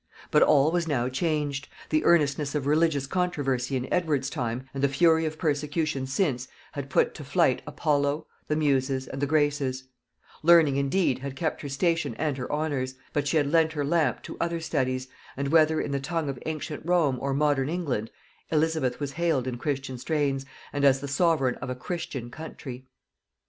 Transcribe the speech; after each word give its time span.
But 0.31 0.41
all 0.41 0.71
was 0.71 0.87
now 0.87 1.09
changed; 1.09 1.67
the 1.91 2.03
earnestness 2.05 2.55
of 2.55 2.65
religious 2.65 3.05
controversy 3.05 3.75
in 3.75 3.87
Edward's 3.93 4.31
time, 4.31 4.67
and 4.73 4.81
the 4.83 4.87
fury 4.89 5.27
of 5.27 5.37
persecution 5.37 6.07
since, 6.07 6.47
had 6.71 6.89
put 6.89 7.13
to 7.13 7.23
flight 7.23 7.61
Apollo, 7.67 8.25
the 8.47 8.55
Muses, 8.55 9.07
and 9.07 9.21
the 9.21 9.27
Graces: 9.27 9.83
Learning 10.41 10.77
indeed 10.77 11.19
had 11.19 11.35
kept 11.35 11.61
her 11.61 11.69
station 11.69 12.15
and 12.15 12.35
her 12.39 12.51
honors, 12.51 12.95
but 13.13 13.27
she 13.27 13.37
had 13.37 13.51
lent 13.51 13.73
her 13.73 13.85
lamp 13.85 14.23
to 14.23 14.37
other 14.41 14.59
studies, 14.59 15.07
and 15.37 15.49
whether 15.49 15.79
in 15.79 15.91
the 15.91 15.99
tongue 15.99 16.29
of 16.29 16.41
ancient 16.47 16.81
Rome 16.83 17.19
or 17.21 17.35
modern 17.35 17.69
England, 17.69 18.09
Elizabeth 18.49 18.99
was 18.99 19.11
hailed 19.11 19.45
in 19.45 19.59
Christian 19.59 19.99
strains, 19.99 20.47
and 20.73 20.83
as 20.83 20.99
the 20.99 21.07
sovereign 21.07 21.53
of 21.61 21.69
a 21.69 21.75
Christian 21.75 22.31
country. 22.31 22.87